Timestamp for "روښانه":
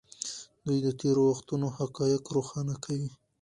2.35-2.75